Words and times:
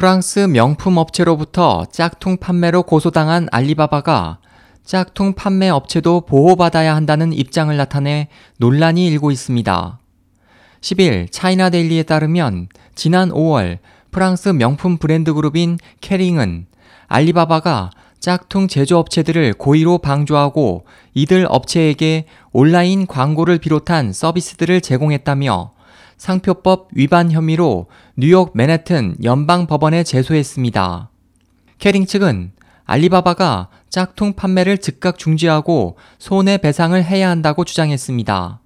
프랑스 0.00 0.38
명품 0.38 0.96
업체로부터 0.96 1.84
짝퉁 1.92 2.38
판매로 2.38 2.84
고소당한 2.84 3.48
알리바바가 3.52 4.38
짝퉁 4.82 5.34
판매 5.34 5.68
업체도 5.68 6.22
보호받아야 6.22 6.96
한다는 6.96 7.34
입장을 7.34 7.76
나타내 7.76 8.28
논란이 8.56 9.06
일고 9.08 9.30
있습니다. 9.30 9.98
10일 10.80 11.30
차이나데일리에 11.30 12.04
따르면 12.04 12.68
지난 12.94 13.28
5월 13.28 13.76
프랑스 14.10 14.48
명품 14.48 14.96
브랜드 14.96 15.34
그룹인 15.34 15.76
캐링은 16.00 16.64
알리바바가 17.08 17.90
짝퉁 18.20 18.68
제조업체들을 18.68 19.52
고의로 19.52 19.98
방조하고 19.98 20.86
이들 21.12 21.44
업체에게 21.46 22.24
온라인 22.52 23.06
광고를 23.06 23.58
비롯한 23.58 24.14
서비스들을 24.14 24.80
제공했다며 24.80 25.72
상표법 26.20 26.88
위반 26.92 27.32
혐의로 27.32 27.86
뉴욕 28.14 28.50
맨해튼 28.54 29.16
연방 29.24 29.66
법원에 29.66 30.04
제소했습니다. 30.04 31.08
캐링 31.78 32.04
측은 32.04 32.52
알리바바가 32.84 33.70
짝퉁 33.88 34.34
판매를 34.34 34.76
즉각 34.76 35.16
중지하고 35.16 35.96
손해배상을 36.18 37.02
해야 37.02 37.30
한다고 37.30 37.64
주장했습니다. 37.64 38.60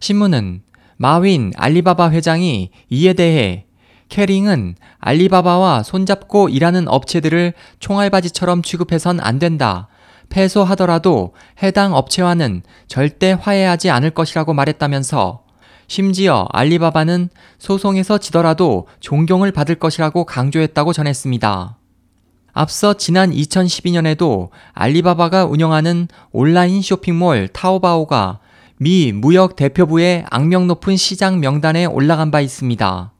신문은 0.00 0.62
마윈 0.96 1.52
알리바바 1.54 2.12
회장이 2.12 2.70
이에 2.88 3.12
대해 3.12 3.66
캐링은 4.08 4.76
알리바바와 5.00 5.82
손잡고 5.82 6.48
일하는 6.48 6.88
업체들을 6.88 7.52
총알바지처럼 7.80 8.62
취급해선 8.62 9.20
안 9.20 9.38
된다. 9.38 9.88
패소하더라도 10.30 11.34
해당 11.62 11.92
업체와는 11.92 12.62
절대 12.88 13.36
화해하지 13.38 13.90
않을 13.90 14.12
것이라고 14.12 14.54
말했다면서 14.54 15.49
심지어 15.90 16.46
알리바바는 16.52 17.30
소송에서 17.58 18.18
지더라도 18.18 18.86
존경을 19.00 19.50
받을 19.50 19.74
것이라고 19.74 20.24
강조했다고 20.24 20.92
전했습니다. 20.92 21.78
앞서 22.52 22.94
지난 22.94 23.32
2012년에도 23.32 24.50
알리바바가 24.72 25.46
운영하는 25.46 26.06
온라인 26.30 26.80
쇼핑몰 26.80 27.48
타오바오가 27.48 28.38
미 28.76 29.10
무역 29.10 29.56
대표부의 29.56 30.26
악명 30.30 30.68
높은 30.68 30.96
시장 30.96 31.40
명단에 31.40 31.86
올라간 31.86 32.30
바 32.30 32.40
있습니다. 32.40 33.12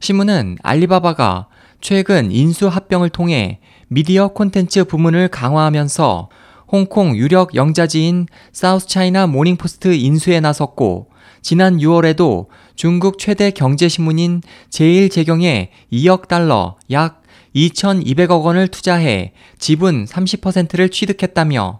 신문은 0.00 0.58
알리바바가 0.62 1.46
최근 1.80 2.30
인수 2.30 2.68
합병을 2.68 3.08
통해 3.08 3.60
미디어 3.88 4.28
콘텐츠 4.28 4.84
부문을 4.84 5.28
강화하면서 5.28 6.28
홍콩 6.74 7.16
유력 7.16 7.54
영자지인 7.54 8.26
사우스 8.50 8.88
차이나 8.88 9.28
모닝포스트 9.28 9.94
인수에 9.94 10.40
나섰고 10.40 11.08
지난 11.40 11.78
6월에도 11.78 12.48
중국 12.74 13.20
최대 13.20 13.52
경제신문인 13.52 14.42
제1재경에 14.70 15.68
2억 15.92 16.26
달러 16.26 16.76
약 16.90 17.22
2,200억 17.54 18.42
원을 18.42 18.66
투자해 18.66 19.34
지분 19.56 20.04
30%를 20.04 20.88
취득했다며 20.88 21.78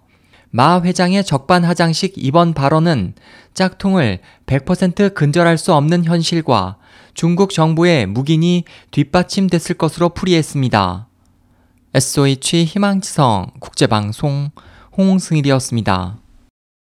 마 0.50 0.80
회장의 0.80 1.24
적반하장식 1.24 2.12
이번 2.16 2.54
발언은 2.54 3.14
짝퉁을 3.52 4.20
100% 4.46 5.14
근절할 5.14 5.58
수 5.58 5.74
없는 5.74 6.04
현실과 6.04 6.76
중국 7.14 7.50
정부의 7.50 8.06
묵인이 8.06 8.62
뒷받침됐을 8.92 9.74
것으로 9.74 10.10
풀이했습니다. 10.10 11.08
SOH 11.94 12.64
희망지성 12.66 13.54
국제방송 13.58 14.52
홍승일이었습니다. 14.96 16.23